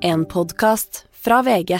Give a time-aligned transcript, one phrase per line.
[0.00, 1.72] En podkast fra VG.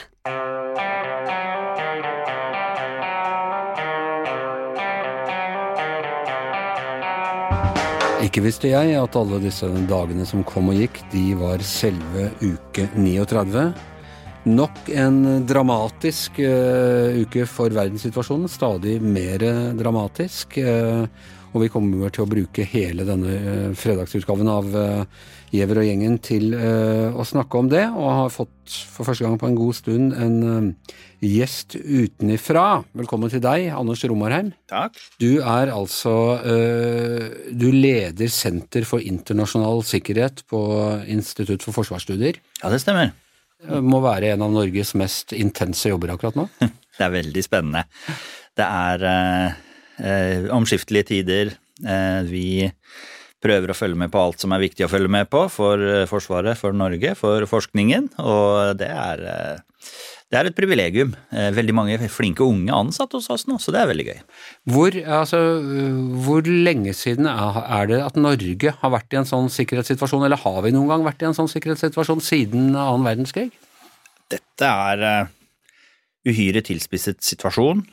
[8.25, 12.89] Ikke visste jeg at alle disse dagene som kom og gikk, de var selve uke
[12.99, 13.69] 39.
[14.51, 18.51] Nok en dramatisk uh, uke for verdenssituasjonen.
[18.51, 19.47] Stadig mer
[19.79, 20.59] dramatisk.
[20.59, 21.07] Uh,
[21.53, 24.79] og vi kommer til å bruke hele denne uh, fredagsutgaven av
[25.49, 29.47] Giæver og gjengen til å snakke om det, og har fått for første gang på
[29.49, 30.75] en god stund en
[31.25, 32.83] gjest utenifra.
[33.01, 34.51] Velkommen til deg, Anders Romarheim.
[34.69, 34.99] Takk.
[35.17, 36.13] Du er altså
[37.49, 40.61] Du leder Senter for internasjonal sikkerhet på
[41.17, 42.43] Institutt for forsvarsstudier.
[42.61, 43.15] Ja, det stemmer.
[43.59, 46.47] Det må være en av Norges mest intense jobber akkurat nå?
[46.99, 47.85] Det er veldig spennende.
[48.59, 49.03] Det er
[49.99, 51.55] eh, omskiftelige tider.
[51.85, 52.49] Eh, vi
[53.43, 56.59] prøver å følge med på alt som er viktig å følge med på for Forsvaret,
[56.59, 59.23] for Norge, for forskningen, og det er,
[60.27, 61.13] det er et privilegium.
[61.31, 64.19] Veldig mange flinke unge ansatte hos oss nå, så det er veldig gøy.
[64.75, 65.39] Hvor, altså,
[66.27, 70.59] hvor lenge siden er det at Norge har vært i en sånn sikkerhetssituasjon, eller har
[70.67, 73.53] vi noen gang vært i en sånn sikkerhetssituasjon siden annen verdenskrig?
[74.35, 75.31] Dette er
[76.27, 77.85] uhyre tilspisset situasjon.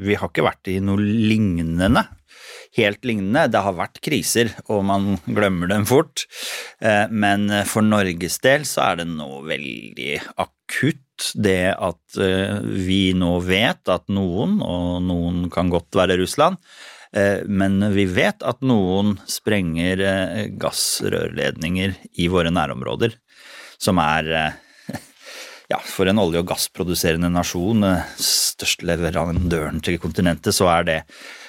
[0.00, 2.06] Vi har ikke vært i noe lignende
[2.76, 3.46] helt lignende.
[3.52, 6.26] Det har vært kriser, og man glemmer dem fort.
[7.10, 13.88] Men for Norges del så er det nå veldig akutt det at vi nå vet
[13.92, 16.60] at noen, og noen kan godt være Russland,
[17.48, 20.02] men vi vet at noen sprenger
[20.60, 23.16] gassrørledninger i våre nærområder,
[23.80, 24.58] som er
[25.72, 27.82] ja, for en olje- og gassproduserende nasjon,
[28.22, 31.00] største leverandøren til kontinentet, så er det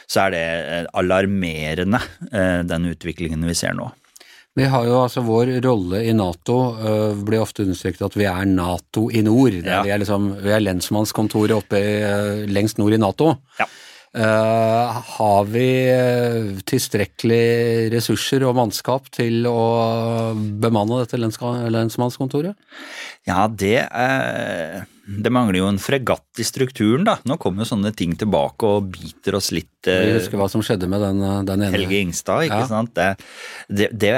[0.07, 0.43] så er det
[0.95, 1.99] alarmerende,
[2.63, 3.89] den utviklingen vi ser nå.
[4.57, 8.47] Vi har jo altså Vår rolle i Nato uh, blir ofte understreket at vi er
[8.49, 9.59] Nato i nord.
[9.61, 9.83] Ja.
[9.85, 13.35] Vi, er liksom, vi er lensmannskontoret oppe uh, lengst nord i Nato.
[13.59, 13.67] Ja.
[14.15, 15.67] Uh, har vi
[16.65, 20.33] tilstrekkelig ressurser og mannskap til å
[20.63, 22.55] bemanne dette lensmannskontoret?
[23.27, 27.15] Ja, det er det mangler jo en fregatt i strukturen, da.
[27.27, 29.71] Nå kommer jo sånne ting tilbake og biter oss litt.
[29.87, 31.71] Vi husker hva som skjedde med den, den ene.
[31.71, 32.67] Helge Ingstad, ikke ja.
[32.67, 32.91] sant.
[32.97, 33.07] Det,
[33.71, 34.11] det, det,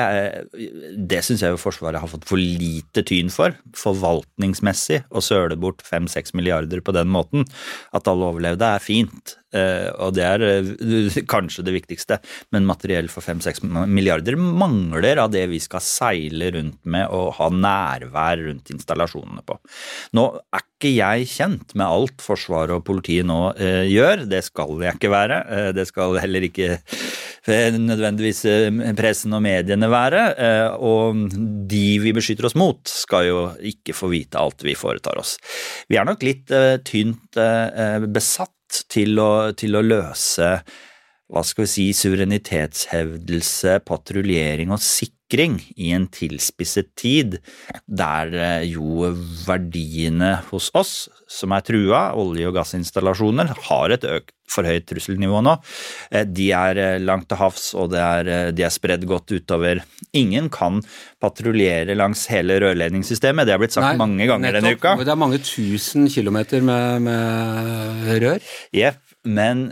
[0.97, 5.03] det syns jeg jo Forsvaret har fått for lite tyn for, forvaltningsmessig.
[5.13, 7.45] Å søle bort fem-seks milliarder på den måten.
[7.93, 10.43] At alle overlevde er fint, og det er
[11.33, 12.17] kanskje det viktigste.
[12.53, 17.49] Men materiell for fem-seks milliarder mangler av det vi skal seile rundt med og ha
[17.53, 19.57] nærvær rundt installasjonene på.
[20.17, 20.25] Nå
[20.57, 24.23] er ikke jeg kjent med alt Forsvaret og politiet nå eh, gjør.
[24.31, 25.39] Det skal jeg ikke være.
[25.51, 28.45] Eh, det skal heller ikke eh, nødvendigvis
[28.95, 30.23] pressen og mediene være.
[30.79, 31.19] og
[31.69, 35.35] de vi beskytter oss mot, skal jo ikke få vite alt vi foretar oss.
[35.89, 36.51] Vi er nok litt
[36.87, 37.39] tynt
[38.13, 40.53] besatt til å, til å løse
[41.29, 44.81] hva skal vi si, suverenitetshevdelse, patruljering og
[45.29, 47.37] sikring i en tilspisset tid,
[47.85, 49.13] der jo
[49.45, 55.43] verdiene hos oss, som er trua, olje- og gassinstallasjoner, har et økt for høyt trusselnivå
[55.45, 55.55] nå.
[56.25, 59.83] De er langt til havs, og er, de er spredd godt utover.
[60.13, 60.81] Ingen kan
[61.21, 64.95] patruljere langs hele rørledningssystemet, det har blitt sagt Nei, mange ganger nettopp, denne uka.
[65.03, 68.55] Det er mange tusen kilometer med, med rør.
[68.73, 69.69] Jepp, men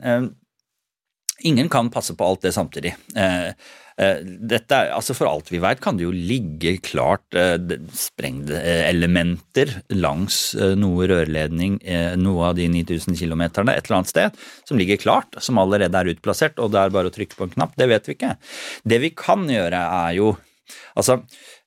[1.45, 2.95] Ingen kan passe på alt det samtidig.
[3.97, 7.33] Dette, altså For alt vi vet, kan det jo ligge klart
[7.97, 11.79] sprengde elementer langs noe rørledning,
[12.21, 14.37] noe av de 9000 km et eller annet sted,
[14.69, 17.55] som ligger klart, som allerede er utplassert, og det er bare å trykke på en
[17.55, 17.73] knapp.
[17.79, 18.35] Det vet vi ikke.
[18.85, 20.35] Det vi kan gjøre, er jo
[20.97, 21.21] Altså,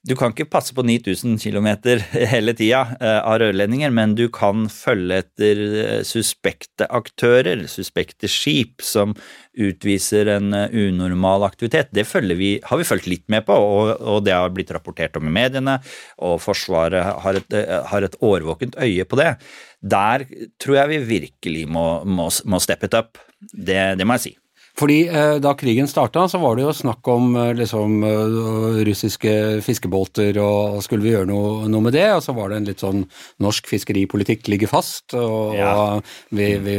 [0.09, 1.69] du kan ikke passe på 9000 km
[2.33, 2.81] hele tida
[3.21, 5.61] av rørledninger, men du kan følge etter
[6.09, 9.12] suspekte aktører, suspekte skip som
[9.61, 11.93] utviser en unormal aktivitet.
[11.93, 12.06] Det
[12.38, 15.37] vi, har vi fulgt litt med på, og, og, det har blitt rapportert om i
[15.37, 15.78] mediene,
[16.25, 17.61] og Forsvaret har et,
[17.93, 19.35] har et årvåkent øye på det.
[19.81, 20.25] Der
[20.61, 23.20] tror jeg vi virkelig må, må, må steppe it up.
[23.53, 24.39] Det, det må jeg si.
[24.78, 29.32] Fordi eh, Da krigen starta, så var det jo snakk om eh, liksom, uh, russiske
[29.67, 32.06] fiskebåter, og skulle vi gjøre noe, noe, med det?
[32.17, 33.05] Og så var det en litt sånn
[33.43, 35.72] norsk fiskeripolitikk ligger fast, og, ja.
[35.75, 36.76] og vi, vi,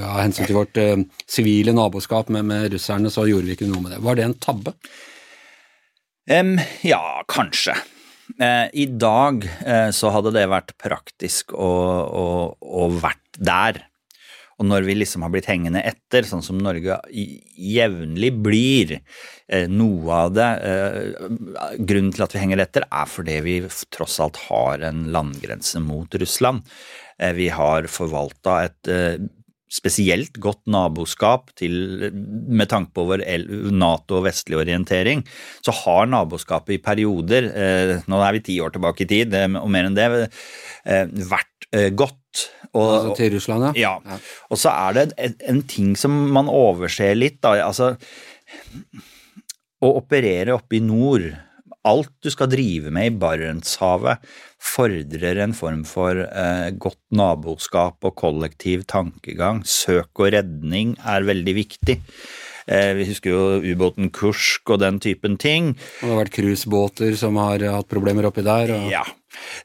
[0.00, 0.82] av hensyn til vårt
[1.30, 4.02] sivile naboskap med, med, russerne, så gjorde vi ikke noe med det.
[4.04, 4.76] Var det en tabbe?
[6.30, 7.74] Um, ja, kanskje.
[8.38, 11.70] Eh, I dag uh, så hadde det vært praktisk å,
[12.06, 12.26] å,
[12.60, 13.86] å vært der
[14.60, 18.98] Og når vi liksom har blitt hengende etter, sånn som Norge jevnlig blir,
[19.48, 21.28] eh, noe av det eh,
[21.80, 23.56] Grunnen til at vi henger etter, er fordi vi
[23.88, 26.68] tross alt har en landgrense mot Russland.
[27.16, 28.94] Eh, vi har forvalta et
[29.70, 33.22] spesielt godt naboskap til, med tanke på vår
[33.70, 35.22] Nato- og vestlig orientering,
[35.62, 37.46] så har naboskapet i perioder,
[38.10, 40.08] nå er vi ti år tilbake i tid, og mer enn det,
[41.30, 42.19] vært godt.
[42.70, 43.96] Og, altså til Russland, ja.
[44.04, 44.18] ja.
[44.50, 47.56] Og så er det en, en ting som man overser litt, da.
[47.66, 47.96] Altså
[49.80, 51.30] Å operere oppe i nord
[51.88, 54.20] alt du skal drive med i Barentshavet,
[54.60, 59.62] fordrer en form for eh, godt naboskap og kollektiv tankegang.
[59.64, 61.96] Søk og redning er veldig viktig.
[62.70, 65.72] Eh, vi husker jo ubåten Kursk og den typen ting.
[65.72, 68.76] Og det har vært cruisebåter som har hatt problemer oppi der.
[68.76, 68.88] Og...
[68.92, 69.06] Ja.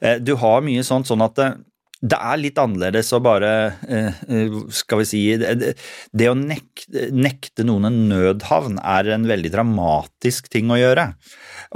[0.00, 1.58] Eh, du har mye sånt, sånn at eh,
[2.04, 3.50] det er litt annerledes å bare
[3.88, 9.52] eh, eh, Skal vi si Det å nekte, nekte, noen en nødhavn er en veldig
[9.54, 11.08] dramatisk ting å gjøre.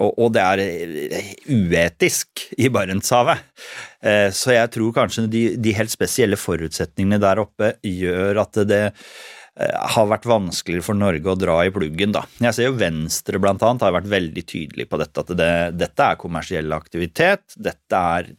[0.04, 3.46] Og, og det er eh, uetisk i Barentshavet.
[4.32, 8.84] Så jeg tror kanskje de, de helt spesielle forutsetningene der oppe gjør at det
[9.60, 12.14] har vært vanskeligere for Norge å dra i pluggen.
[12.16, 12.22] da.
[12.40, 16.06] Jeg ser jo Venstre blant annet har vært veldig tydelig på dette, at det, dette
[16.06, 17.58] er kommersiell aktivitet.
[17.60, 18.30] Dette er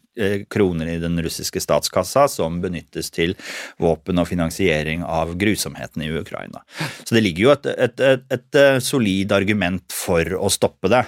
[0.51, 3.35] kroner i den russiske statskassa som benyttes til
[3.81, 6.63] våpen og finansiering av grusomhetene i Ukraina.
[7.03, 11.03] Så det ligger jo et, et, et, et eh, solid argument for å stoppe det.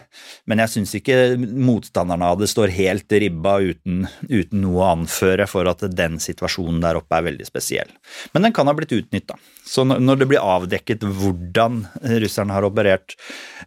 [0.50, 5.48] Men jeg syns ikke motstanderne av det står helt ribba uten, uten, noe å anføre
[5.50, 7.92] for at den situasjonen der oppe er veldig spesiell.
[8.34, 9.38] Men den kan ha blitt utnytta.
[9.66, 11.84] Så når det blir avdekket hvordan
[12.24, 13.16] russerne har operert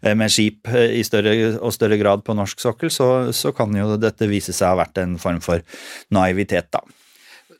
[0.01, 3.95] eh, med skip i større og større grad på norsk sokkel, så, så kan jo
[4.01, 5.83] dette vise seg å ha vært en form for
[6.15, 6.85] naivitet, da.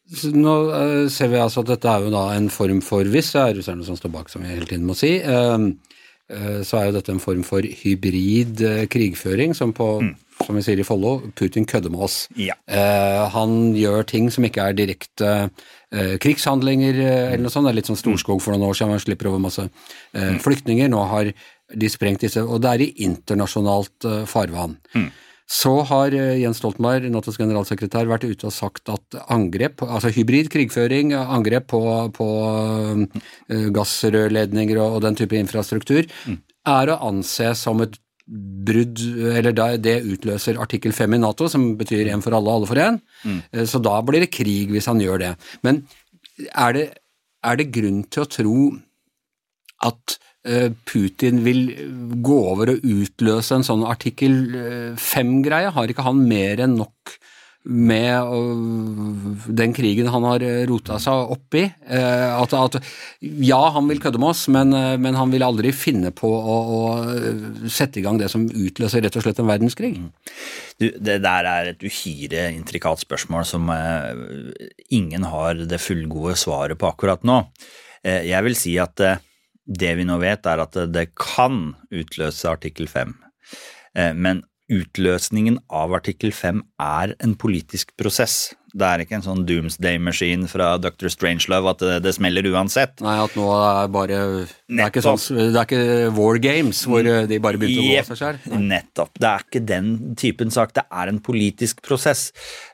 [0.07, 3.41] Nå uh, ser vi altså at dette er jo da en form for Hvis det
[3.41, 6.87] er russerne som står bak, som vi hele tiden må si, uh, uh, så er
[6.87, 10.13] jo dette en form for hybrid krigføring, som på mm.
[10.45, 12.17] som vi sier i Follo, Putin kødder med oss.
[12.39, 12.55] Ja.
[13.33, 15.49] han gjør ting som ikke er direkte
[16.21, 17.65] krigshandlinger eller noe sånt.
[17.65, 20.37] Det er litt sånn Storskog for noen år siden, man slipper over masse mm.
[20.43, 20.91] flyktninger.
[20.93, 21.31] Nå har
[21.73, 24.77] de sprengt disse, og det er i internasjonalt farvann.
[24.93, 25.09] Mm.
[25.47, 30.49] Så har eh, Jens Stoltenberg, Natos generalsekretær, vært ute og sagt at angrep, altså hybrid
[30.51, 31.79] krigføring, angrep på,
[32.15, 36.35] på uh, gassrørledninger og, den type infrastruktur, mm.
[36.73, 37.95] er å anse som et
[38.27, 38.99] brudd
[39.39, 42.97] Eller det utløser artikkel 5 i Nato, som betyr én for alle, alle for én.
[43.23, 43.39] Mm.
[43.55, 45.33] Uh, så da blir det krig hvis han gjør det.
[45.63, 45.85] Men
[46.51, 46.85] er det,
[47.47, 48.57] er det grunn til å tro
[49.87, 50.26] at Eh,
[50.87, 51.63] Putin vil
[52.23, 54.37] gå over og utløse en sånn artikkel
[55.01, 55.73] fem-greie?
[55.75, 57.17] Har ikke han mer enn nok
[57.67, 61.65] med den krigen han har rota seg opp i?
[61.67, 62.77] Eh, at, at,
[63.19, 66.57] ja, han vil kødde med oss, men, eh, men, han vil aldri finne på å,
[66.77, 66.81] å,
[67.71, 69.91] sette i gang det som utløser rett og slett en verdenskrig.
[70.79, 73.71] Du, det der er et uhyre intrikat spørsmål som
[74.93, 77.41] ingen har det fullgode svaret på akkurat nå.
[78.03, 79.01] jeg vil si at
[79.67, 83.15] det vi nå vet, er at det kan utløse artikkel 5.
[83.97, 88.55] Eh, men utløsningen av artikkel 5 er en politisk prosess.
[88.77, 91.09] Det er ikke en sånn doomsday-maskin fra Dr.
[91.09, 92.97] Strangelove at det, det, smeller uansett.
[93.03, 97.05] Nei, at nå er bare Det er ikke, sånn, det er ikke War Games hvor
[97.05, 97.27] mm.
[97.31, 98.57] de bare begynte å gå av seg selv.
[98.67, 99.13] Nettopp.
[99.17, 100.75] Det er ikke den typen sak.
[100.77, 102.27] Det er en politisk prosess.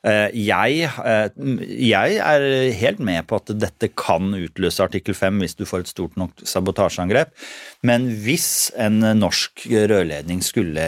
[0.04, 1.44] Eh, jeg, eh,
[1.88, 2.48] jeg er
[2.82, 6.44] helt med på at dette kan utløse artikkel 5 hvis du får et stort nok
[6.48, 7.32] sabotasjeangrep,
[7.88, 8.48] men hvis
[8.80, 10.88] en norsk rørledning skulle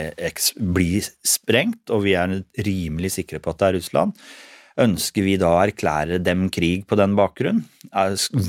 [0.55, 0.89] bli
[1.25, 4.25] sprengt, og vi er rimelig sikre på at det er Russland,
[4.82, 7.63] Ønsker vi da å erklære dem krig på den bakgrunn?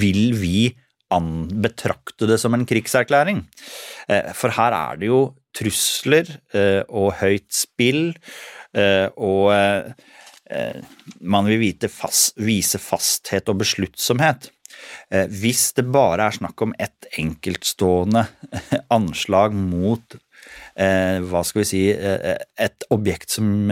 [0.00, 0.73] Vil vi
[1.06, 3.45] betrakte det som en krigserklæring?
[4.09, 5.21] Eh, for her er det jo
[5.54, 8.11] trusler eh, og høyt spill,
[8.75, 9.95] eh, og
[11.26, 14.52] man vil fast, vise fasthet og besluttsomhet.
[15.11, 18.23] Hvis det bare er snakk om ett enkeltstående
[18.95, 20.14] anslag mot
[20.76, 23.66] hva skal vi si, et objekt som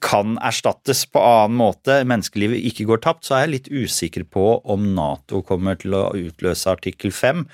[0.00, 4.46] kan erstattes på annen måte, menneskelivet ikke går tapt, så er jeg litt usikker på
[4.64, 7.44] om Nato kommer til å utløse artikkel 5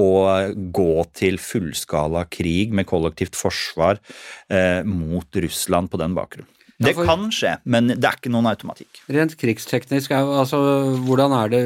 [0.00, 4.00] og gå til fullskala krig med kollektivt forsvar
[4.48, 6.48] eh, mot Russland på den bakgrunn.
[6.74, 8.98] Det ja, for, kan skje, men det er ikke noen automatikk.
[9.14, 10.58] Rent krigsteknisk, altså
[11.06, 11.60] hvordan er det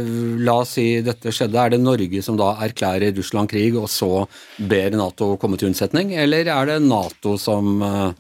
[0.45, 1.57] La oss si dette skjedde.
[1.57, 4.27] Er det Norge som da erklærer Russland krig, og så
[4.61, 8.13] ber Nato komme til unnsetning, eller er det Nato som uh,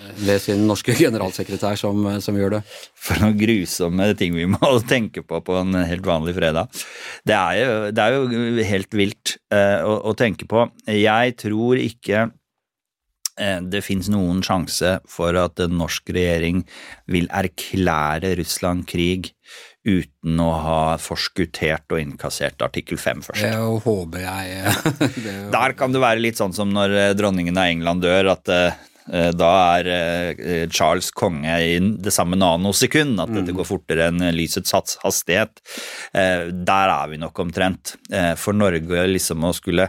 [0.26, 2.62] ved sin norske generalsekretær som, som, gjør det.
[2.98, 6.82] For noen grusomme ting vi må tenke på på en helt vanlig fredag.
[7.26, 10.66] Det er jo, det er jo helt vilt uh, å, å, tenke på.
[10.90, 16.64] Jeg tror ikke uh, det fins noen sjanse for at en norsk regjering
[17.10, 19.32] vil erklære Russland krig
[19.86, 23.44] uten å ha forskuttert og innkassert artikkel 5 først.
[23.46, 24.74] Det håper jeg.
[25.24, 28.52] det Der kan det være litt sånn som når eh, dronningen av England dør, at
[29.10, 29.50] da
[29.80, 33.58] er Charles konge i det samme nanosekund, at dette mm.
[33.58, 35.58] går fortere enn lysets hastighet.
[36.12, 37.96] Der er vi nok omtrent.
[38.38, 39.88] For Norge liksom å skulle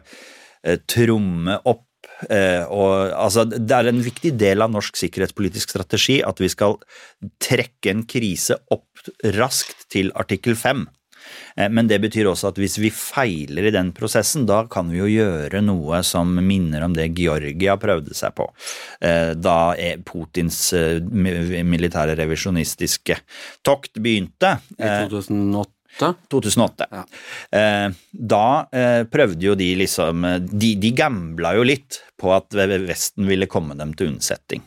[0.89, 1.85] tromme opp
[2.29, 6.77] Eh, og, altså, det er en viktig del av norsk sikkerhetspolitisk strategi at vi skal
[7.41, 9.05] trekke en krise opp
[9.37, 10.85] raskt til artikkel 5.
[11.55, 15.01] Eh, men det betyr også at hvis vi feiler i den prosessen, da kan vi
[15.01, 18.47] jo gjøre noe som minner om det Georgia prøvde seg på.
[19.01, 19.59] Eh, da
[20.05, 23.17] Putins militære revisjonistiske
[23.65, 24.57] tokt begynte.
[24.77, 26.13] I 2008?
[26.31, 26.87] 2008.
[26.91, 27.01] Ja.
[28.31, 28.45] Da
[29.11, 33.95] prøvde jo de liksom De, de gambla jo litt på at Vesten ville komme dem
[33.97, 34.63] til unnsetning.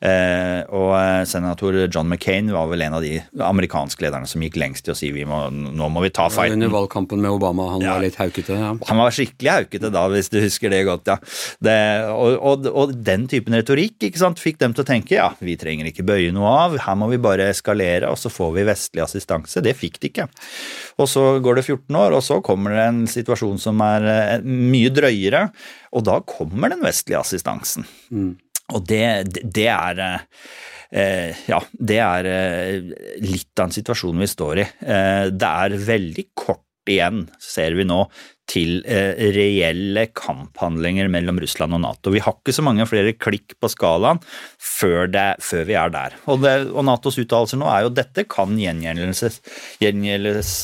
[0.00, 4.56] Eh, og eh, senator John McCain var vel en av de amerikanske lederne som gikk
[4.60, 6.56] lengst i å si vi må, nå må vi ta fighten.
[6.56, 7.94] Under valgkampen med Obama, han ja.
[7.94, 8.56] var litt haukete?
[8.56, 8.72] Ja.
[8.88, 11.18] Han var skikkelig haukete da, hvis du husker det godt, ja.
[11.60, 11.76] Det,
[12.14, 15.58] og, og, og, den typen retorikk ikke sant, fikk dem til å tenke ja, vi
[15.60, 19.04] trenger ikke bøye noe av, her må vi bare eskalere, og så får vi vestlig
[19.04, 19.60] assistanse.
[19.64, 20.30] Det fikk de ikke.
[21.00, 24.48] Og så går det 14 år, og så kommer det en situasjon som er eh,
[24.48, 25.50] mye drøyere,
[25.90, 27.86] og da kommer den vestlige assistansen.
[28.14, 28.34] Mm.
[28.70, 29.04] Og det,
[29.42, 32.90] det er eh, ja, det er eh,
[33.24, 34.66] litt av en situasjon vi står i.
[34.86, 38.04] Eh, det er veldig kort igjen, ser vi nå,
[38.50, 42.10] til reelle kamphandlinger mellom Russland og Nato.
[42.10, 44.18] Vi har ikke så mange flere klikk på skalaen
[44.58, 46.16] før, det, før vi er der.
[46.26, 49.38] Og, det, og Natos uttalelser nå er jo dette kan gjengjeldes,
[49.82, 50.54] gjengjeldes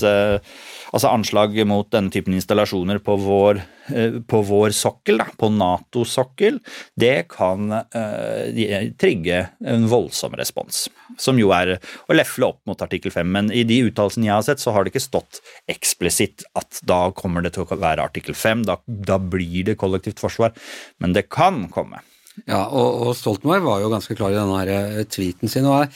[0.93, 3.61] altså anslag mot denne typen installasjoner på vår,
[3.93, 6.61] eh, på vår sokkel, da, på Nato-sokkel,
[6.99, 10.87] det kan eh, trigge en voldsom respons.
[11.21, 11.77] Som jo er
[12.07, 13.33] å lefle opp mot artikkel 5.
[13.39, 15.41] Men i de uttalelsene jeg har sett, så har det ikke stått
[15.71, 20.23] eksplisitt at da kommer det til å være artikkel 5, da, da blir det kollektivt
[20.23, 20.55] forsvar.
[21.03, 22.03] Men det kan komme.
[22.45, 25.69] Ja, og, og Stoltenberg var jo ganske klar i denne her tweeten sin.
[25.69, 25.91] og er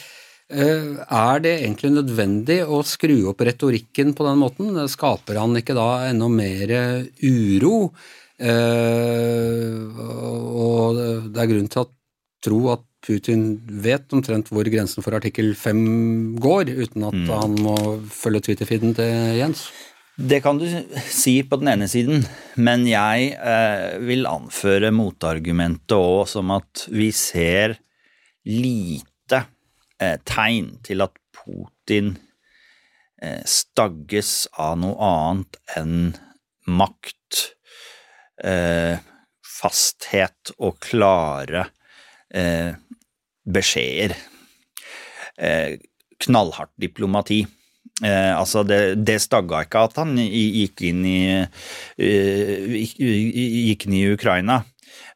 [0.50, 4.74] Eh, er det egentlig nødvendig å skru opp retorikken på den måten?
[4.90, 6.72] Skaper han ikke da enda mer
[7.22, 7.92] uro?
[8.40, 10.98] Eh, og
[11.30, 11.90] det er grunn til å
[12.42, 13.44] tro at Putin
[13.84, 17.30] vet omtrent hvor grensen for artikkel 5 går, uten at mm.
[17.30, 17.76] han må
[18.10, 19.68] følge Twitter-feeden til Jens.
[20.20, 20.66] Det kan du
[21.08, 22.26] si på den ene siden,
[22.60, 27.78] men jeg eh, vil anføre motargumentet òg som at vi ser
[28.44, 29.38] lite
[29.96, 32.10] eh, tegn til at Putin
[33.22, 36.10] eh, stagges av noe annet enn
[36.68, 37.40] makt,
[38.44, 39.00] eh,
[39.40, 41.64] fasthet og klare
[42.28, 42.76] eh,
[43.48, 44.18] beskjeder.
[45.40, 45.80] Eh,
[46.20, 47.40] knallhardt diplomati.
[48.00, 51.20] Eh, altså det, det, stagga ikke at han gikk inn i,
[52.00, 54.62] uh, gikk inn i Ukraina.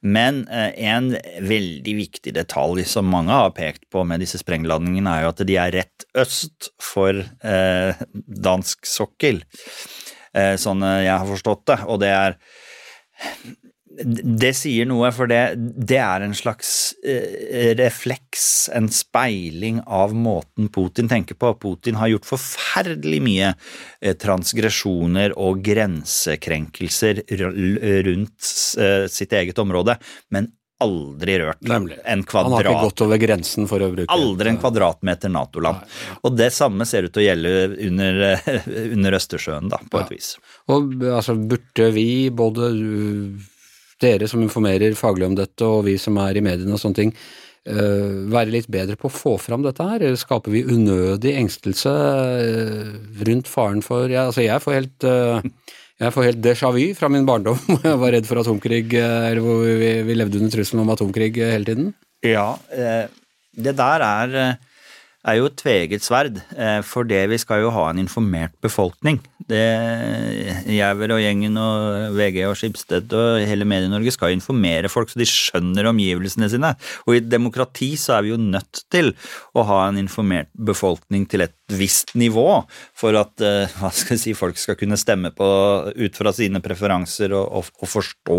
[0.04, 5.24] Men eh, en veldig viktig detalj som mange har pekt på med disse sprengladningene, er
[5.24, 8.02] jo at de er rett øst for eh,
[8.48, 9.40] dansk sokkel,
[10.36, 11.78] eh, sånn jeg har forstått det.
[11.88, 12.36] Og det er
[14.02, 20.70] det sier noe, for det, det er en slags eh, refleks, en speiling av måten
[20.74, 21.52] Putin tenker på.
[21.62, 27.24] Putin har gjort forferdelig mye eh, transgresjoner og grensekrenkelser
[28.08, 29.98] rundt eh, sitt eget område,
[30.34, 30.50] men
[30.84, 32.00] aldri rørt Nemlig.
[32.04, 32.50] en kvadrat.
[32.50, 35.86] Han har ikke gått over grensen for å bruke Aldri en kvadratmeter Nato-land.
[36.26, 37.54] Og det samme ser ut til å gjelde
[37.86, 38.22] under,
[38.98, 40.04] under Østersjøen, da, på ja.
[40.08, 40.34] et vis.
[40.74, 42.72] Og altså, burde vi, både
[44.02, 47.14] dere som informerer faglig om dette, og vi som er i mediene og sånne ting,
[47.68, 50.06] uh, være litt bedre på å få fram dette her?
[50.20, 52.92] Skaper vi unødig engstelse uh,
[53.28, 55.40] rundt faren for ja, Altså, jeg får helt uh,
[56.02, 59.42] jeg får helt déjà vu fra min barndom, hvor jeg var redd for atomkrig, eller
[59.44, 61.92] hvor vi, vi levde under trusselen om atomkrig hele tiden.
[62.24, 62.56] Ja,
[63.54, 64.56] det der er
[65.24, 66.40] er jo et tveget sverd.
[66.52, 69.20] Eh, for det vi skal jo ha en informert befolkning.
[69.44, 69.64] Det
[70.72, 75.28] Jæver og gjengen og VG og Skipsted og hele Medie-Norge skal informere folk så de
[75.28, 76.74] skjønner omgivelsene sine.
[77.04, 79.12] Og i et demokrati så er vi jo nødt til
[79.56, 82.48] å ha en informert befolkning til et visst nivå
[82.96, 85.46] for at eh, hva skal jeg si, folk skal kunne stemme på
[85.96, 88.38] ut fra sine preferanser og, og, og forstå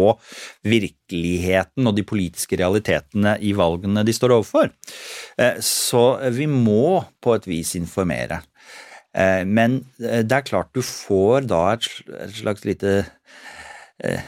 [0.70, 4.70] virkeligheten og de politiske realitetene i valgene de står overfor.
[5.42, 6.04] Eh, Så
[6.36, 8.44] vi må på et vis informere.
[9.16, 11.90] Eh, Men det er klart du får da et
[12.36, 13.06] slags lite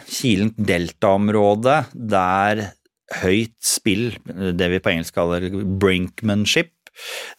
[0.08, 2.62] kilent deltaområde der
[3.20, 4.14] høyt spill,
[4.56, 5.44] det vi på engelsk kaller
[5.80, 6.72] brinkmanship,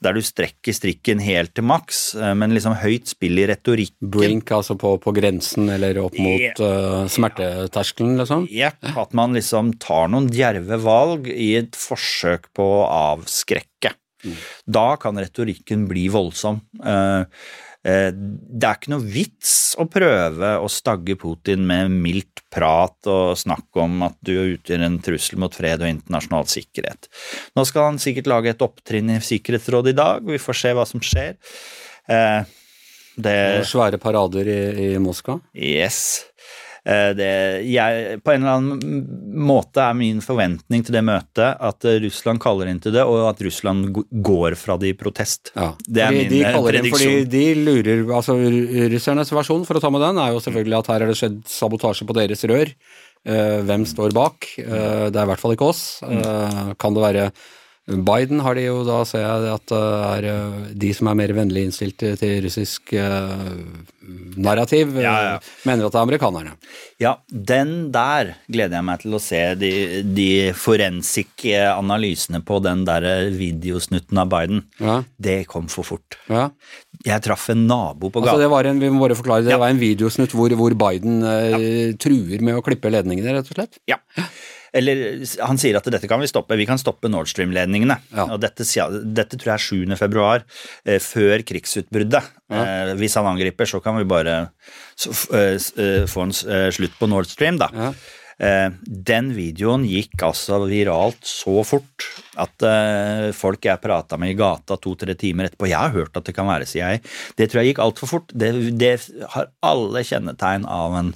[0.04, 4.10] der du strekker strikken helt til maks, eh, men liksom høyt spill i retorikken.
[4.18, 8.48] Brink, altså på, på grensen eller opp mot eh, smerteterskelen, liksom?
[8.52, 12.84] Jepp, at man liksom tar noen djerve valg i et forsøk på å
[13.14, 13.94] avskrekke.
[14.66, 16.60] Da kan retorikken bli voldsom.
[16.82, 17.22] Eh,
[17.82, 23.78] Det er ikke noe vits å prøve å stagge Putin med mildt prat og snakk
[23.78, 27.08] om at du utgjør en trussel mot fred og internasjonal sikkerhet.
[27.56, 30.86] Nå skal han sikkert lage et opptrinn i Sikkerhetsrådet i dag, vi får se hva
[30.88, 31.36] som skjer.
[32.08, 32.46] Det,
[33.18, 35.38] Det Svære parader i, i Moskva?
[35.54, 36.24] Yes.
[36.84, 37.30] Eh, Det,
[37.68, 39.02] jeg, på en eller annen
[39.48, 43.26] måte er min forventning til det møtet at eh, Russland kaller inn til det, og
[43.30, 43.90] at Russland
[44.24, 45.52] går fra det i protest.
[45.56, 45.72] Ja.
[45.86, 48.38] Det er fordi min de eh, inn, fordi de lurer, altså
[48.94, 51.38] Russernes versjon, for å ta med den, er jo selvfølgelig at her er det skjedd
[51.50, 52.74] sabotasje på deres rør.
[53.28, 54.46] Hvem står bak?
[54.56, 55.80] Det er i hvert fall ikke oss.
[56.00, 57.24] Kan det være
[57.88, 61.32] Biden har de jo da, ser jeg at det er eh, de som er mer
[61.32, 63.62] vennlig innstilt til, russisk eh,
[64.36, 65.38] narrativ, eh, Ja, ja.
[65.64, 66.52] mener at det er amerikanerne.
[67.00, 69.72] Ja, den der gleder jeg meg til å se de,
[70.04, 74.62] de forensic-analysene på den der videosnutten av Biden.
[74.80, 76.18] Ja, Det kom for fort.
[76.28, 76.50] ja.
[77.06, 79.58] Jeg traff en nabo på Altså det var en, vi må bare forklare, det Ja.
[79.62, 83.78] var en videosnutt hvor, hvor Biden eh, truer med å klippe ledningene, rett og slett.
[83.86, 83.96] Ja.
[84.78, 85.02] Eller
[85.44, 87.98] han sier at dette kan vi stoppe, vi kan stoppe Nord Stream-ledningene.
[88.14, 88.28] Ja.
[88.32, 89.98] Og dette, dette tror jeg er 7.
[90.00, 90.46] februar,
[90.86, 92.30] eh, før krigsutbruddet.
[92.52, 94.38] Eh, hvis han angriper, så kan vi bare
[94.96, 97.68] så, eh, eh, få en eh, slutt på Nord Stream, da.
[97.74, 97.92] Ja.
[98.38, 102.04] Eh, den videoen gikk altså viralt så fort
[102.38, 106.28] at eh, folk jeg prata med i gata to-tre timer etterpå Jeg har hørt at
[106.28, 107.02] det kan være, sier jeg.
[107.34, 108.30] Det tror jeg gikk altfor fort.
[108.30, 108.92] Det, det
[109.34, 111.10] har alle kjennetegn av en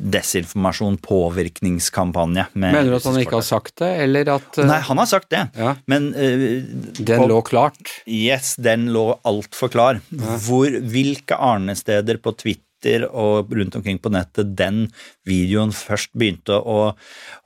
[0.00, 2.48] desinformasjon, påvirkningskampanje.
[2.56, 5.28] Mener du at han ikke har sagt det, eller at eh, Nei, han har sagt
[5.34, 5.44] det.
[5.58, 5.76] Ja.
[5.92, 6.48] Men uh,
[6.96, 7.98] den på- lå klart?
[8.08, 10.00] Yes, den lå altfor klar.
[10.08, 12.64] Hvor, hvilke arnesteder på Twitter
[13.08, 14.86] og rundt omkring på nettet den
[15.28, 16.92] videoen først begynte å,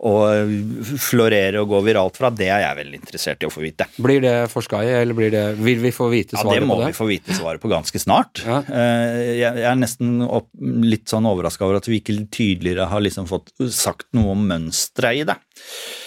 [0.00, 0.12] å
[1.00, 3.86] florere og gå viralt fra, det er jeg veldig interessert i å få vite.
[4.00, 6.78] Blir det forska i, eller blir det, vil vi få vite svaret på Det må
[6.78, 6.88] på det?
[6.92, 8.42] vi få vite svaret på ganske snart.
[8.46, 8.62] Ja.
[8.66, 13.28] Eh, Jeg er nesten opp, litt sånn overraska over at vi ikke tydeligere har liksom
[13.30, 15.36] fått sagt noe om mønsteret i det.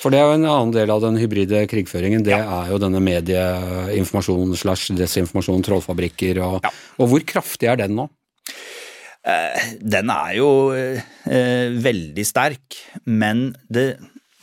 [0.01, 2.23] For det er jo en annen del av den hybride krigføringen.
[2.25, 6.71] Det er jo denne medieinformasjonen slash desinformasjon, trollfabrikker og Ja.
[6.99, 8.09] Og hvor kraftig er den nå?
[9.25, 13.97] Den er jo eh, veldig sterk, men det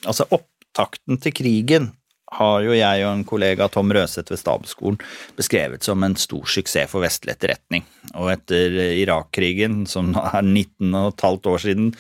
[0.07, 1.89] Altså, opptakten til krigen
[2.35, 4.99] har jo jeg og en kollega, Tom Røseth ved Stabsskolen,
[5.39, 7.87] beskrevet som en stor suksess for vestlig etterretning.
[8.15, 11.95] Og etter Irak-krigen, som er 19 15 år siden,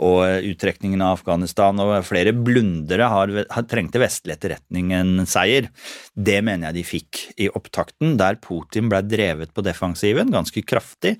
[0.00, 5.68] og uttrekningen av Afghanistan og flere blundere har, har trengte vestlig etterretning en seier.
[6.16, 11.18] Det mener jeg de fikk i opptakten, der Putin ble drevet på defensiven ganske kraftig.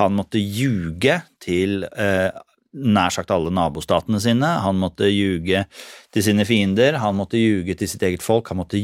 [0.00, 2.32] Han måtte ljuge til eh,
[2.72, 4.48] nær sagt alle nabostatene sine.
[4.64, 5.66] Han måtte ljuge
[6.12, 8.80] til sine fiender, han måtte ljuge til sitt eget folk, han måtte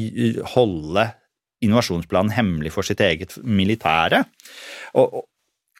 [0.55, 1.09] holde
[1.65, 4.25] invasjonsplanen hemmelig for sitt eget militære.
[5.01, 5.25] Og,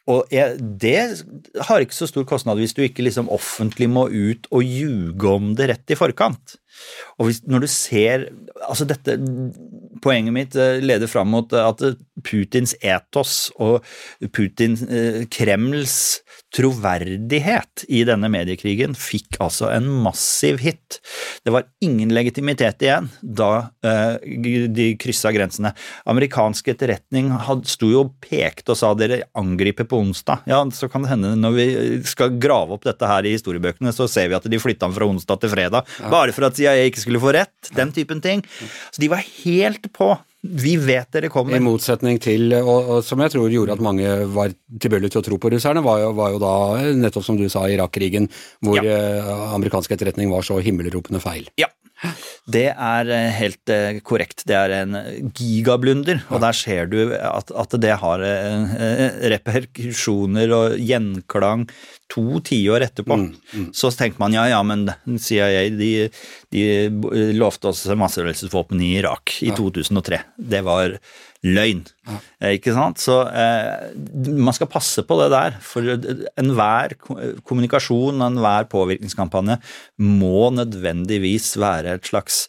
[0.09, 1.21] og- jeg, det
[1.67, 5.51] har ikke så stor kostnad hvis du ikke liksom offentlig må ut og ljuge om
[5.55, 6.55] det rett i forkant.
[7.19, 8.25] Og hvis, når du ser
[8.65, 9.19] altså dette,
[9.99, 11.81] Poenget mitt eh, leder fram mot at
[12.23, 13.83] Putins etos og
[14.31, 16.21] Putin, eh, Kremls
[16.55, 20.99] troverdighet i denne mediekrigen fikk altså en massiv hit.
[21.45, 24.15] Det var ingen legitimitet igjen da eh,
[24.73, 25.73] de kryssa grensene.
[26.09, 27.31] Amerikansk etterretning
[27.69, 30.45] sto jo og pekte og sa dere angriper på onsdag.
[30.49, 31.67] Ja, så kan det hende når vi
[32.09, 35.09] skal grave opp dette her i historiebøkene, så ser vi at de flytta den fra
[35.09, 35.97] onsdag til fredag.
[36.09, 37.73] Bare for at CIA ikke skulle få rett.
[37.75, 38.41] Den typen ting.
[38.89, 40.15] Så de var helt på.
[40.41, 41.59] Vi vet dere I kommer.
[41.59, 45.37] motsetning til, og, og som jeg tror gjorde at mange var tilbøyelige til å tro
[45.37, 46.53] på russerne, var jo, var jo da,
[46.95, 48.29] nettopp som du sa, Irak-krigen,
[48.63, 48.93] hvor Ja.
[48.95, 51.49] eh, amerikansk etterretning var så himmelropende feil.
[51.59, 51.67] Ja.
[52.49, 54.43] Det er eh, helt eh, korrekt.
[54.47, 58.77] Det er en gigablunder, og der ser du at, at det har eh,
[59.35, 61.67] reperkusjoner og gjenklang
[62.09, 63.19] to tiår etterpå.
[63.75, 64.87] Så tenker man ja, ja, men
[65.21, 65.91] CIA de,
[66.55, 66.63] de
[67.37, 70.23] lovte oss masseødeleggelsesvåpen i Irak i 2003.
[70.55, 70.97] Det var
[71.45, 71.85] løgn.
[72.41, 72.99] Eh, Ikke sant?
[72.99, 73.93] Så eh,
[74.35, 75.55] man skal passe på det der.
[75.63, 75.85] For
[76.39, 79.59] enhver ko- kommunikasjon og enhver påvirkningskampanje
[80.03, 82.43] må nødvendigvis være et slags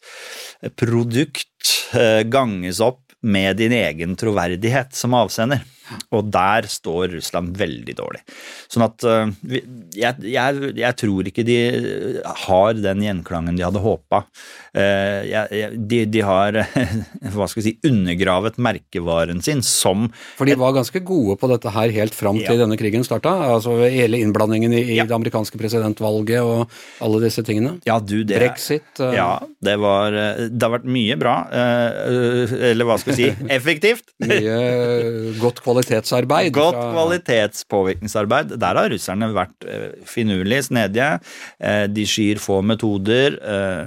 [0.81, 5.61] produkt eh, ganges opp med din egen troverdighet som avsender.
[6.15, 8.21] Og der står Russland veldig dårlig.
[8.71, 9.33] Sånn at eh,
[9.99, 11.59] jeg, jeg, jeg tror ikke de
[12.47, 14.25] har den gjenklangen de hadde håpa.
[14.75, 16.57] De, de har
[17.35, 21.73] hva skal vi si, undergravet merkevaren sin som For de var ganske gode på dette
[21.75, 22.63] her helt fram til Ja.
[22.65, 23.33] denne krigen starta.
[23.57, 25.05] Altså hele innblandingen i, Ja.
[25.09, 26.71] det amerikanske presidentvalget og
[27.05, 27.77] alle disse tingene.
[27.89, 28.87] Ja, du, det Brexit.
[29.01, 31.35] eh, Ja, det var Det har vært mye bra.
[31.51, 33.31] eh, Eller hva skal vi si?
[33.59, 34.05] Effektivt.
[34.21, 36.53] Mye godt kvalitetsarbeid.
[36.53, 38.47] Godt fra- kvalitetspåvirkningsarbeid.
[38.61, 41.11] Der har russerne vært eh, finurlig snedige.
[41.61, 43.87] Eh, De skyr få metoder, eh,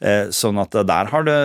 [0.00, 1.38] eh, sånn at der har det,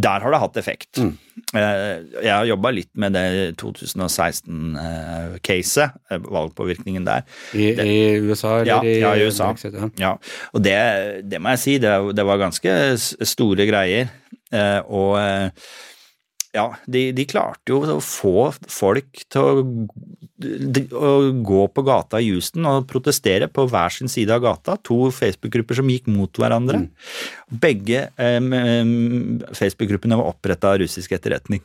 [0.00, 0.96] der har det hatt effekt.
[1.02, 1.12] Mm.
[1.54, 5.90] Eh, Jeg har jobba litt med det 2016-caset,
[6.30, 7.22] valgpåvirkningen der.
[7.54, 9.44] I, I USA eller Ja, i, ja, i USA.
[9.52, 9.74] Brexit?
[9.74, 9.88] Ja.
[9.98, 10.12] Ja,
[10.52, 10.78] og det,
[11.30, 12.70] det må jeg si, det, det var ganske
[13.26, 14.06] store greier.
[14.54, 15.16] Eh, og
[16.54, 19.62] ja, de, de klarte jo å få folk til å,
[20.38, 21.10] de, å
[21.42, 24.76] gå på gata i Houston og protestere på hver sin side av gata.
[24.86, 26.84] To Facebook-grupper som gikk mot hverandre.
[27.50, 28.38] Begge eh,
[29.58, 31.64] Facebook-gruppene var oppretta av russisk etterretning.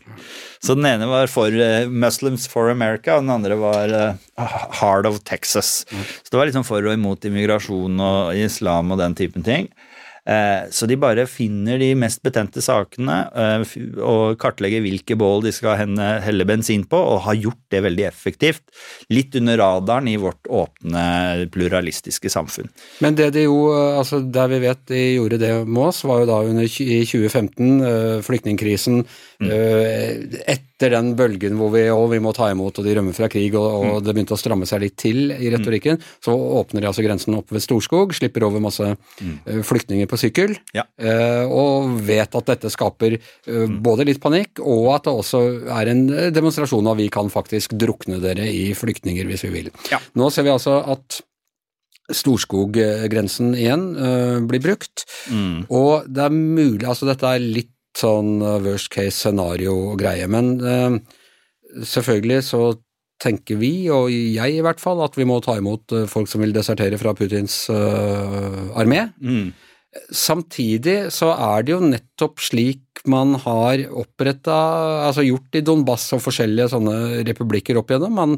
[0.58, 4.50] Så den ene var for eh, Muslims for America, og den andre var eh,
[4.82, 5.84] Heart of Texas.
[5.86, 9.70] Så det var liksom for og imot immigrasjon og islam og den typen ting.
[10.30, 13.64] Eh, Så de bare finner de mest betente sakene eh,
[13.98, 18.64] og kartlegger hvilke bål de skal helle bensin på, og har gjort det veldig effektivt.
[19.10, 22.70] Litt under radaren i vårt åpne, pluralistiske samfunn.
[23.04, 26.24] Men det de jo, eh, altså der vi vet de gjorde det med oss, var
[26.24, 29.04] jo da under i 2015, flyktningkrisen.
[29.40, 29.52] Mm.
[29.56, 33.28] eh, etter den bølgen hvor vi, og vi må ta imot og de rømmer fra
[33.28, 36.88] krig, og, og det begynte å stramme seg litt til i retorikken, så åpner de
[36.88, 40.86] altså grensen opp ved Storskog, slipper over masse eh, flyktninger på sykkel, Ja.
[40.96, 45.42] eh, og vet at dette skaper eh, både litt panikk, og at det også
[45.82, 49.72] er en demonstrasjon av vi kan faktisk drukne dere i flyktninger hvis vi vil.
[49.92, 50.00] Ja.
[50.16, 51.20] Nå ser vi altså at
[52.10, 55.04] Storskog-grensen igjen eh, blir brukt.
[55.30, 55.68] Mm.
[55.70, 61.00] Og det er mulig Altså, dette er litt sånn eh, worst case scenario-greie, men eh,
[61.86, 62.64] selvfølgelig så
[63.20, 66.44] tenker vi, og jeg i hvert fall, at vi må ta imot eh, folk som
[66.44, 69.10] vil desertere fra Putins armé.
[69.20, 69.50] Mm.
[70.14, 74.56] Samtidig så er det jo nettopp slik man har oppretta,
[75.08, 76.96] altså gjort i Donbass og forskjellige sånne
[77.28, 78.18] republikker opp igjennom.
[78.20, 78.36] Man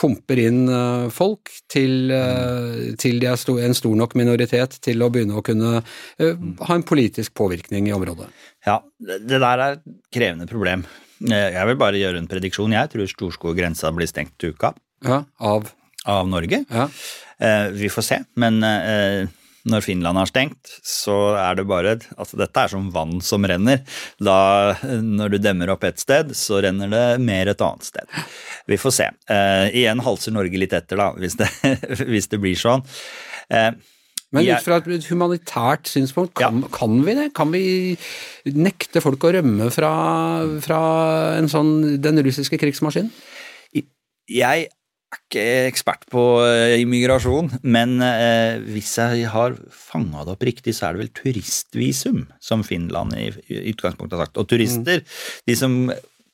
[0.00, 5.10] pumper inn eh, folk til, eh, til de er en stor nok minoritet til å
[5.12, 8.28] begynne å kunne eh, ha en politisk påvirkning i området.
[8.66, 10.84] Ja, det der er et krevende problem.
[11.16, 12.74] Jeg vil bare gjøre en prediksjon.
[12.76, 14.74] Jeg tror Storskog-grensa blir stengt til uka
[15.06, 15.70] Ja, av
[16.06, 16.60] av Norge.
[16.70, 16.84] ja.
[17.72, 18.60] Vi får se, men
[19.66, 23.82] når Finland har stengt, så er det bare Altså, dette er som vann som renner.
[24.22, 28.16] Da, når du demmer opp et sted, så renner det mer et annet sted.
[28.70, 29.10] Vi får se.
[29.32, 31.50] Eh, igjen halser Norge litt etter, da, hvis det,
[32.12, 32.84] hvis det blir sånn.
[33.50, 33.70] Eh,
[34.34, 37.28] Men ut fra et humanitært synspunkt, kan, kan vi det?
[37.36, 37.64] Kan vi
[38.56, 39.92] nekte folk å rømme fra,
[40.64, 40.80] fra
[41.38, 43.12] en sånn, den russiske krigsmaskinen?
[44.26, 44.66] Jeg
[45.06, 50.74] er ikke ekspert på eh, immigrasjon, men eh, hvis jeg har fanga det opp riktig,
[50.74, 54.40] så er det vel turistvisum som Finland i, i utgangspunktet har sagt.
[54.42, 55.04] Og turister,
[55.46, 55.78] de som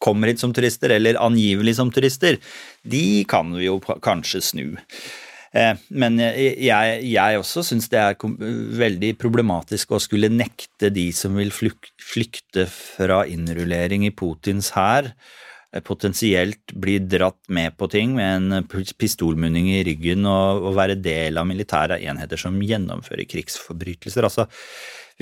[0.02, 2.40] kommer hit som turister, eller angivelig som turister,
[2.82, 4.64] de kan vi jo kanskje snu.
[5.52, 8.16] Eh, Men jeg, jeg, jeg også syns det er
[8.82, 15.50] veldig problematisk å skulle nekte de som vil flykte fra innrullering i Putins hær, eh,
[15.80, 18.66] potensielt bli dratt med på ting med en
[19.00, 24.26] pistolmunning i ryggen og, og være del av militære enheter som gjennomfører krigsforbrytelser.
[24.28, 24.48] Altså,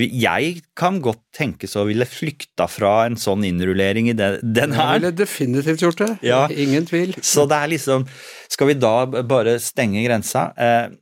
[0.00, 4.80] jeg kan godt tenke så ville flykta fra en sånn innrullering i den, den Jeg
[4.80, 4.98] her.
[4.98, 6.10] ville definitivt gjort det.
[6.26, 6.46] Ja.
[6.50, 7.14] Ingen tvil.
[7.22, 8.06] Så det er liksom
[8.50, 10.50] Skal vi da bare stenge grensa?
[10.56, 10.98] Eh, eh,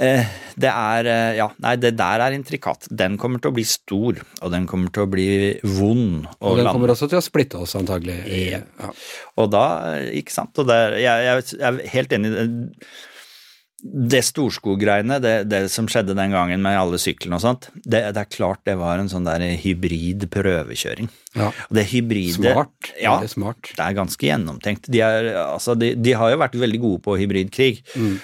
[0.00, 2.86] det er eh, Ja, nei, det der er intrikat.
[2.90, 5.28] Den kommer til å bli stor, og den kommer til å bli
[5.76, 8.18] vond å Og den kommer også til å splitte oss, antagelig.
[8.32, 8.62] Ja.
[8.80, 8.90] Ja.
[9.36, 9.64] Og da,
[9.98, 12.32] eh, ikke sant Og det, er- jeg, jeg, jeg er helt enig.
[13.80, 18.20] det Storskog-greiene, det, det, som skjedde den gangen med alle syklene og sånt, det, det,
[18.20, 21.08] er klart det var en sånn der hybrid prøvekjøring.
[21.38, 21.48] Ja.
[21.72, 22.90] Det hybride Smart.
[23.00, 23.70] Ja, Veldig smart.
[23.78, 24.90] det er ganske gjennomtenkt.
[24.92, 28.18] De, er, altså, de, de har jo vært veldig gode på hybridkrig Mm.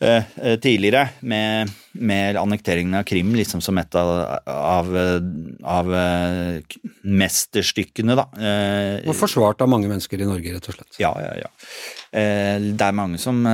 [0.00, 4.10] Eh, eh, tidligere, med, med annekteringen av Krim liksom som et av,
[4.50, 4.90] av,
[5.62, 8.26] av eh, mesterstykkene, da.
[9.06, 11.00] Og forsvart av mange mennesker i Norge, rett og slett.
[11.02, 11.50] ja, ja, ja.
[12.10, 13.44] Det er mange som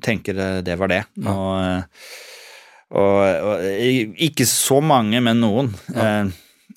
[0.00, 1.02] tenker det var det.
[1.20, 1.82] Og, eh,
[2.90, 5.74] og, og eh, ikke så mange, men noen.
[5.94, 6.22] Ja.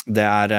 [0.04, 0.58] det er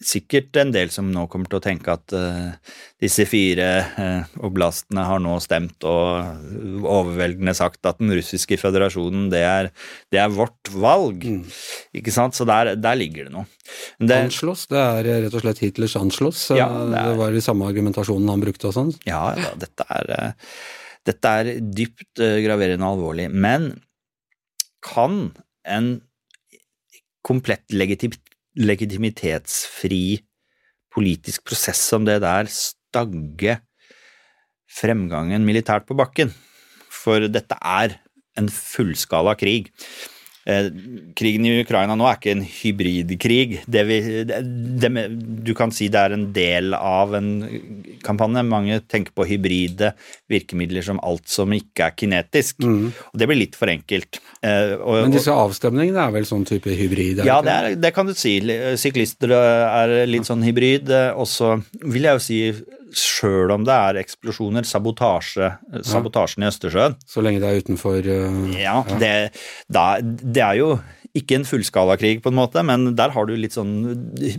[0.00, 3.66] sikkert en del som nå kommer til å tenke at uh, disse fire
[3.98, 9.68] uh, oblastene har nå stemt og overveldende sagt at den russiske føderasjonen, det er,
[10.12, 11.26] det er vårt valg.
[11.96, 12.38] Ikke sant?
[12.38, 13.44] Så der, der ligger det noe.
[14.00, 16.46] Det, anslås, det er rett og slett Hitlers anslås.
[16.56, 18.94] Ja, det, det er- var i samme argumentasjonen han brukte og sånn.
[19.08, 20.56] Ja, da, dette er, uh,
[21.08, 23.28] dette er dypt eh, graverende og alvorlig.
[23.32, 23.70] Men
[24.84, 25.30] kan
[25.68, 25.92] en
[27.24, 28.12] komplett legitim,
[28.58, 30.20] legitimitetsfri
[30.90, 33.58] politisk prosess som det der stagge
[34.70, 36.32] fremgangen militært på bakken?
[36.90, 37.98] For dette er
[38.38, 39.70] en fullskala krig.
[40.48, 40.70] Eh,
[41.16, 43.60] krigen i Ukraina nå er ikke en hybridkrig.
[43.68, 44.40] Det vi, det,
[44.80, 44.90] det,
[45.44, 47.28] du kan si det er en del av en
[48.06, 48.44] kampanje.
[48.48, 49.92] Mange tenker på hybride
[50.32, 52.64] virkemidler som alt som ikke er kinetisk.
[52.64, 54.22] Og det blir litt for enkelt.
[54.40, 57.24] Eh, og, Men disse avstemningene er vel sånn type hybrid?
[57.26, 58.38] ja, det, er, det kan du si.
[58.80, 60.88] Syklister er litt sånn hybrid.
[61.20, 62.40] Og så vil jeg jo si,
[62.96, 65.52] sjøl om det er eksplosjoner, sabotasje,
[65.86, 69.12] sabotasjen i Østersjøen Så lenge det er utenfor uh, Ja, det,
[69.72, 70.72] da, det er jo
[71.16, 73.72] ikke en fullskalakrig på en måte, men der har du litt sånn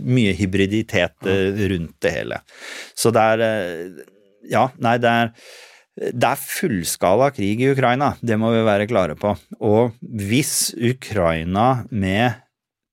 [0.08, 2.38] mye hybriditet eh, rundt det hele.
[2.96, 4.08] Så det er eh,
[4.50, 5.36] Ja, nei, det er
[5.92, 9.34] det er fullskala krig i Ukraina, det må vi være klare på.
[9.60, 12.41] Og hvis Ukraina med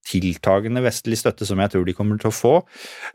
[0.10, 2.54] tiltagende vestlig støtte, som jeg tror de kommer til å få.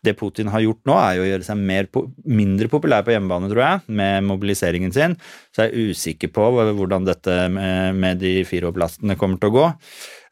[0.04, 1.88] Det Putin har gjort nå, er jo å gjøre seg mer,
[2.24, 5.16] mindre populær på hjemmebane, tror jeg, med mobiliseringen sin.
[5.54, 9.66] Så jeg er usikker på hvordan dette med, de fire oblastene kommer til å gå.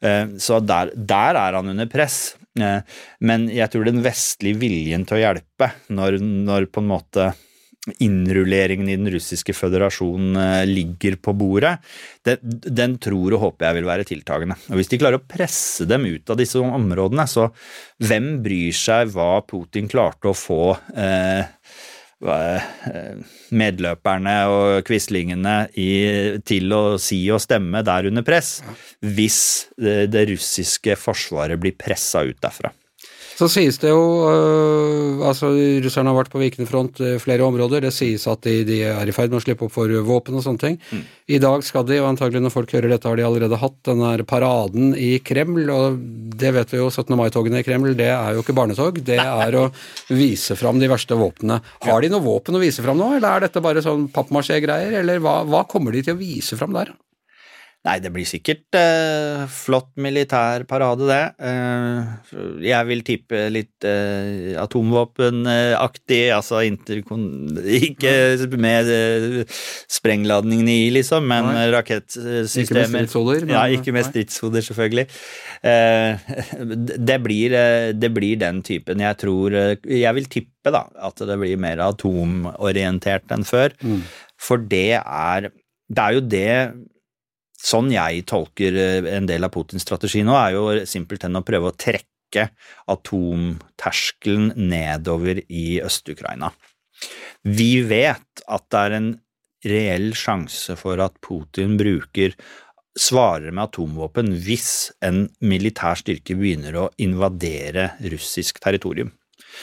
[0.03, 2.35] Eh, Så der, der er han under press.
[2.59, 2.81] Eh,
[3.19, 7.33] Men jeg tror den vestlige viljen til å hjelpe, når, når på en måte
[7.99, 11.75] innrulleringen i den russiske føderasjonen eh, ligger på bordet,
[12.23, 14.57] den, den tror og håper jeg vil være tiltagende.
[14.71, 17.49] Og Hvis de klarer å presse dem ut av disse områdene, så
[18.03, 20.61] hvem bryr seg hva Putin klarte å få
[20.95, 21.43] eh,
[22.23, 25.57] eh, medløperne og quislingene
[26.47, 28.61] til å si og stemme der under press,
[29.03, 29.41] hvis
[29.75, 32.71] det, det russiske forsvaret blir pressa ut derfra.
[33.33, 35.49] Så sies det jo øh, Altså,
[35.83, 37.85] russerne har vært på vikende front i flere områder.
[37.85, 40.43] Det sies at de, de er i ferd med å slippe opp for våpen og
[40.45, 40.77] sånne ting.
[41.31, 44.03] I dag skal de, og antagelig når folk hører dette, har de allerede hatt den
[44.03, 45.63] her paraden i Kreml.
[45.73, 46.01] Og
[46.39, 47.15] det vet vi jo, 17.
[47.19, 48.99] mai-togene i Kreml, det er jo ikke barnetog.
[49.05, 49.69] Det er å
[50.11, 51.61] vise fram de verste våpnene.
[51.87, 54.99] Har de noe våpen å vise fram nå, eller er dette bare sånn pappmasjé-greier?
[55.01, 56.93] Eller hva, hva kommer de til å vise fram der?
[57.83, 61.23] Nei, det blir sikkert eh, flott militær parade, det.
[61.43, 67.25] Eh, jeg vil tippe litt eh, atomvåpenaktig, altså interkon...
[67.59, 68.13] Ikke
[68.55, 69.59] med eh,
[69.91, 71.65] sprengladningen i, liksom, men Nei.
[71.75, 72.63] rakettsystemer.
[72.63, 75.05] Ikke med stridshoder, Ja, ikke med stridshoder, selvfølgelig.
[75.67, 76.23] Eh,
[77.11, 79.03] det, blir, eh, det blir den typen.
[79.03, 83.75] Jeg tror eh, Jeg vil tippe, da, at det blir mer atomorientert enn før.
[84.39, 85.51] For det er
[85.91, 86.49] Det er jo det
[87.63, 91.71] Sånn jeg tolker eh, en del av Putins strategi nå, er jo simpelthen å prøve
[91.71, 92.49] å trekke
[92.91, 96.51] atomterskelen nedover i Øst-Ukraina.
[97.43, 99.09] Vi vet at det er en
[99.63, 102.35] reell sjanse for at Putin bruker
[102.99, 109.13] svarer med atomvåpen hvis en militær styrke begynner å invadere russisk territorium.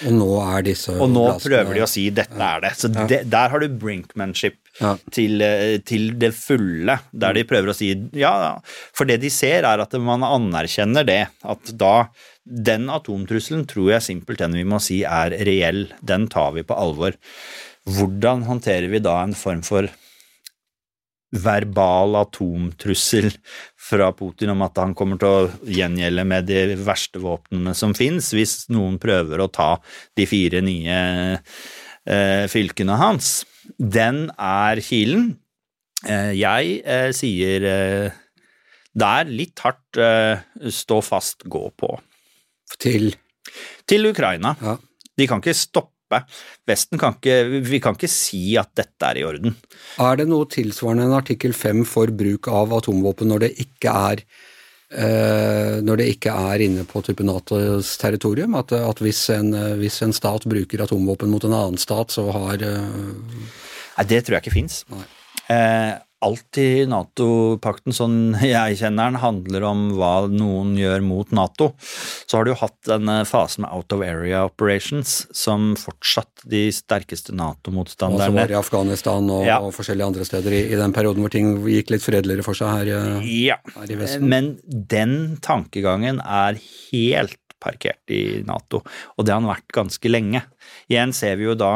[0.07, 2.75] Og nå er disse Og nå prøver de å si 'dette er det'.
[2.79, 4.95] Så det, der har du brinkmanship Ja.
[5.13, 8.53] til, eh, til det fulle, der de prøver å si ja, ja.
[8.97, 11.23] For det de ser, er at man anerkjenner det.
[11.45, 12.11] At da
[12.51, 15.85] Den atomtrusselen tror jeg simpelthen vi må si er reell.
[16.03, 17.15] Den tar vi på alvor.
[17.87, 19.87] Hvordan håndterer vi da en form for
[21.31, 23.31] verbal atomtrussel
[23.91, 28.33] fra Putin om at han kommer til å gjengjelde med de verste våpnene som fins,
[28.35, 29.71] hvis noen prøver å ta
[30.19, 30.99] de fire nye
[31.39, 33.33] eh, fylkene hans.
[33.79, 35.35] Den er kilen.
[36.09, 38.19] Eh, jeg eh, sier eh,
[38.91, 39.99] det er litt hardt
[40.75, 41.93] stå fast, gå på.
[42.83, 43.13] til
[43.87, 44.57] Til Ukraina.
[44.61, 44.77] Ja.
[45.17, 46.25] De kan ikke stoppe.
[46.67, 49.55] Vesten kan ikke, vi kan ikke si at dette er i orden.
[50.03, 54.25] Er det noe tilsvarende en artikkel 5 for bruk av atomvåpen når det ikke er
[54.91, 58.57] når det ikke er inne på type Natos territorium?
[58.59, 62.65] At, at hvis, en, hvis, en, stat bruker atomvåpen mot en annen stat, så har
[62.67, 62.89] eh...
[63.95, 64.81] Nei, det tror jeg ikke fins.
[65.47, 71.71] Eh, alt i Nato-pakten, sånn jeg kjenner den, handler om hva noen gjør mot Nato.
[71.81, 77.33] Så har du hatt denne fasen med out of area operations, som fortsatt de sterkeste
[77.37, 79.61] Nato-motstanderne Som var i Afghanistan og, ja.
[79.65, 82.73] og forskjellige andre steder i, i, den perioden hvor ting gikk litt fredeligere for seg
[82.75, 83.57] her, eh, ja.
[83.79, 84.29] her i Vesten.
[84.31, 88.83] Men den tankegangen er helt parkert i Nato,
[89.17, 90.45] og det har den vært ganske lenge.
[90.93, 91.73] Igjen ser vi jo da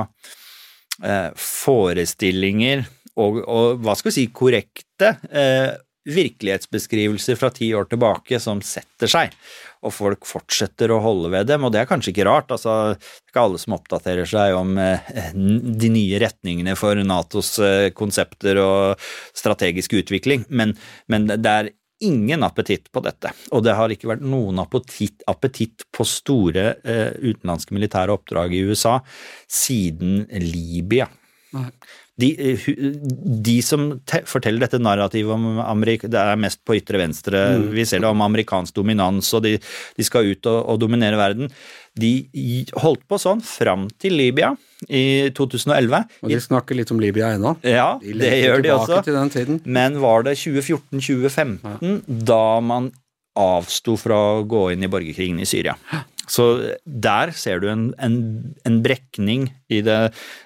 [1.01, 2.85] eh, forestillinger
[3.21, 5.75] og, og, hva skal vi si, korrekte eh,
[6.05, 9.37] virkelighetsbeskrivelser fra ti år tilbake som setter seg,
[9.85, 12.53] og folk fortsetter å holde ved dem, og det er kanskje ikke rart.
[12.53, 17.57] altså Det er ikke alle som oppdaterer seg om eh, de nye retningene for Natos
[17.63, 20.77] eh, konsepter og strategisk utvikling, men,
[21.09, 21.73] men det er
[22.05, 27.13] ingen appetitt på dette, og det har ikke vært noen appetitt, appetitt på store eh,
[27.23, 28.99] utenlandske militære oppdrag i USA
[29.49, 31.09] siden Libya.
[32.21, 32.67] De, eh,
[33.43, 33.89] de, som
[34.31, 37.65] forteller dette narrativet om Amerika, det er mest på ytre venstre, mm.
[37.75, 39.57] vi ser det om amerikansk dominans, og de,
[39.99, 41.51] de skal ut og, og, dominere verden.
[41.99, 42.13] De
[42.83, 44.53] holdt på sånn fram til Libya
[44.87, 46.07] i 2011.
[46.23, 47.57] Og de snakker litt om Libya ennå.
[47.67, 49.59] Ja, de det gjør de også.
[49.65, 51.77] Men var det 2014-2015 ja.
[52.31, 52.93] da man
[53.35, 55.75] avsto fra å gå inn i borgerkrigen i Syria?
[56.31, 56.45] Så
[56.85, 58.17] der ser du en, en,
[58.65, 59.99] en brekning i det,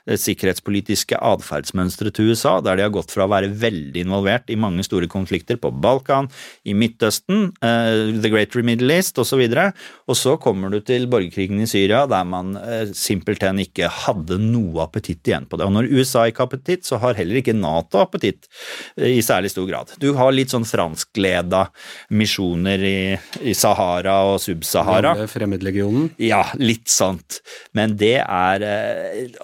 [0.09, 4.59] det sikkerhetspolitiske atferdsmønsteret til USA, der de har gått fra å være veldig involvert i
[4.61, 6.31] mange store konflikter på Balkan,
[6.69, 9.69] i Midtøsten, uh, The Greater Middle East osv., og, så
[10.09, 14.85] og så kommer du til borgerkrigen i Syria, der man uh, simpelthen ikke hadde noe
[14.85, 15.69] appetitt igjen på det.
[15.69, 18.49] Og når USA ikke har appetitt, så har heller ikke Nato appetitt
[18.97, 19.95] i særlig stor grad.
[20.03, 21.67] Du har litt sånn franskleda
[22.15, 22.99] misjoner i,
[23.43, 25.15] i Sahara og Sub-Sahara.
[25.31, 26.11] Fremmedlegionen?
[26.23, 27.41] Ja, litt sant.
[27.77, 28.67] Men det er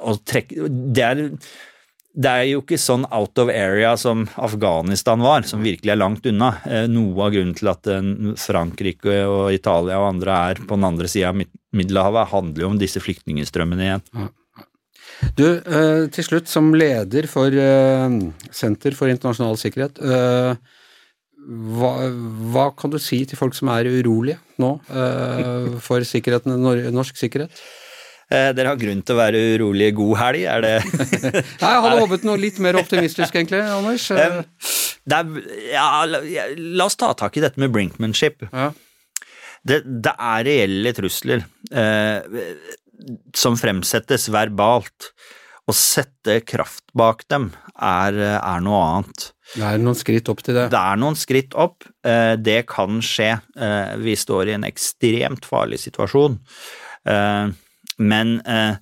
[0.00, 1.22] å trekke det er,
[2.14, 6.26] det er jo ikke sånn out of area som Afghanistan var, som virkelig er langt
[6.30, 6.52] unna.
[6.62, 8.06] Eh, noe av grunnen til at eh,
[8.38, 11.42] Frankrike og Italia og andre er på den andre sida av
[11.74, 14.06] Middelhavet, handler jo om disse flyktningstrømmene igjen.
[15.34, 17.50] Du, eh, til slutt, som leder for
[18.54, 19.98] Senter for internasjonal sikkerhet,
[21.44, 21.94] hva,
[22.54, 24.70] hva kan du si til folk som er urolige nå
[25.84, 26.62] for sikkerheten,
[26.94, 27.52] norsk sikkerhet?
[28.32, 29.96] Eh, dere har grunn til å være urolige.
[29.98, 30.74] God helg, er det
[31.34, 34.08] Nei, jeg hadde håpet noe litt mer optimistisk, egentlig, Anders.
[34.14, 34.40] Er,
[35.68, 35.88] ja,
[36.56, 38.46] la oss ta tak i dette med brinkmanship.
[38.50, 38.70] Ja.
[39.64, 42.50] Det, det, er reelle trusler eh,
[43.36, 45.12] som fremsettes verbalt.
[45.64, 49.30] Å sette kraft bak dem er, er, noe annet.
[49.54, 50.66] Det er noen skritt opp til det.
[50.74, 51.86] Det er noen skritt opp.
[52.04, 53.30] Eh, det kan skje.
[53.56, 56.36] Eh, vi står i en ekstremt farlig situasjon.
[57.08, 57.54] Eh,
[57.98, 58.76] men eh,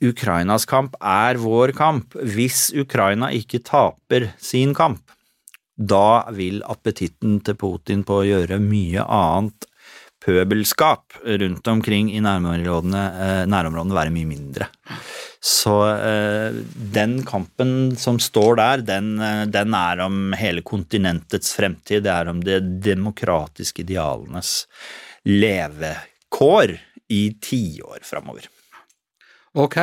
[0.00, 2.16] Ukrainas kamp er vår kamp.
[2.16, 5.02] Hvis Ukraina ikke taper sin kamp,
[5.76, 9.68] da vil appetitten til Putin på å gjøre mye annet
[10.26, 14.68] pøbelskap rundt omkring i nærområdene, eh, nærområdene være mye mindre.
[15.38, 22.02] Så eh, den kampen som står der, den, eh, den, er om hele kontinentets fremtid.
[22.08, 22.58] Det er om de
[22.88, 24.64] demokratiske idealenes
[25.28, 26.74] levekår
[27.12, 28.48] i tiår framover.
[29.56, 29.76] Ok.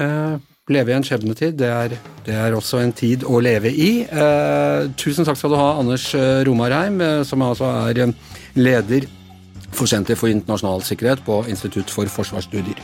[0.00, 0.38] Uh,
[0.70, 1.94] leve i en skjebnetid, det er,
[2.26, 3.90] det er, også en tid å leve i.
[4.06, 8.14] Uh, tusen takk skal du ha, Anders eh, Romarheim, som altså er
[8.58, 9.08] leder
[9.74, 12.78] for Senter for internasjonal sikkerhet på Institutt for forsvarsstudier.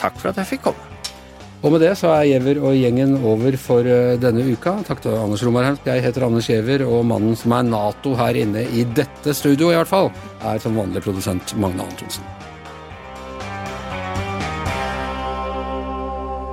[0.00, 0.86] Takk for at jeg fikk komme.
[1.60, 3.84] Og med det så er Giæver og gjengen over for
[4.22, 4.78] denne uka.
[4.88, 5.76] Takk til Anders Romarheim.
[5.84, 9.76] Jeg heter Anders Giæver, og mannen som er Nato her inne i dette studio, i
[9.76, 10.08] hvert fall,
[10.40, 12.24] er som vanlig produsent Magne Antonsen.